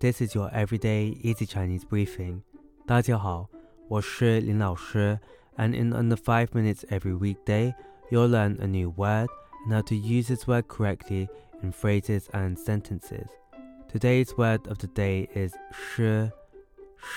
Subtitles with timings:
[0.00, 2.42] This is your everyday easy Chinese briefing.
[2.86, 3.48] 大家好，
[3.88, 5.18] 我是林老师,
[5.56, 7.74] and in under 5 minutes every weekday,
[8.10, 9.28] you'll learn a new word
[9.64, 11.28] and how to use this word correctly
[11.62, 13.28] in phrases and sentences.
[13.88, 16.30] Today's word of the day is shi,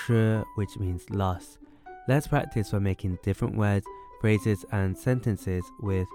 [0.06, 1.58] shi, which means loss.
[2.08, 3.86] Let's practice by making different words,
[4.22, 6.08] phrases, and sentences with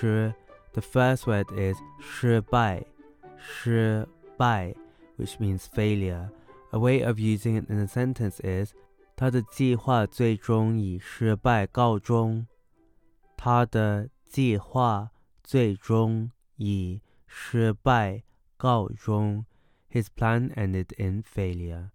[0.00, 0.32] shi.
[0.72, 2.84] The first word is 失败,
[3.38, 4.06] 失
[4.36, 4.74] 败
[5.20, 6.30] which means failure.
[6.72, 8.74] A way of using it in a sentence is
[9.16, 12.46] 他的计划最终以失败告终。
[13.36, 15.10] 他的计划
[15.42, 18.22] 最终以失败
[18.56, 19.46] 告终。
[19.90, 21.90] His plan ended in failure.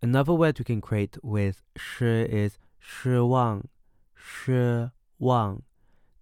[0.00, 3.64] Another word we can create with 失 is 失望,
[4.14, 5.62] 失望.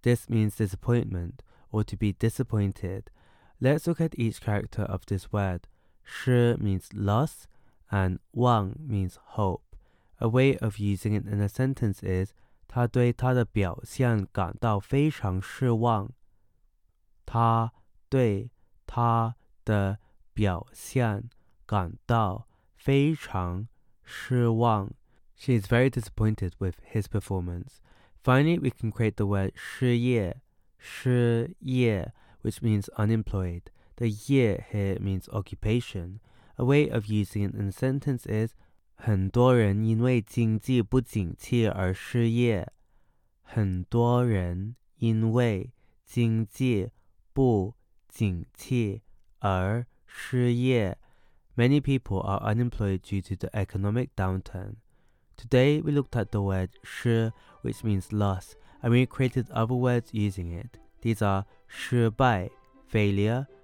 [0.01, 1.41] This means disappointment
[1.71, 3.11] or to be disappointed.
[3.59, 5.67] Let's look at each character of this word.
[6.03, 7.47] 失 means loss
[7.89, 9.61] and 望 means hope.
[10.19, 12.33] A way of using it in a sentence is
[12.67, 16.11] 他对他的表现感到非常失望。
[17.25, 17.71] 他
[18.09, 18.51] 对
[18.85, 19.99] 他的
[20.33, 21.29] 表现
[21.65, 23.67] 感到非常
[24.03, 24.91] 失望。
[25.35, 27.81] She is very disappointed with his performance.
[28.23, 30.41] Finally, we can create the word 失业,
[30.79, 32.11] 失业
[32.41, 33.63] which means unemployed.
[33.96, 36.20] The Ye here means occupation.
[36.56, 38.54] A way of using it in a sentence is
[38.94, 42.72] 很多人因为经济不景气而失业。
[43.42, 45.72] 很多人因为
[46.04, 46.90] 经济
[47.32, 47.74] 不
[48.08, 49.02] 景气
[49.40, 50.98] 而失业。
[51.56, 54.76] Many people are unemployed due to the economic downturn.
[55.36, 57.32] Today we looked at the word 失
[57.62, 60.78] which means loss and we created other words using it.
[61.02, 62.50] These are 失败
[62.90, 63.46] failure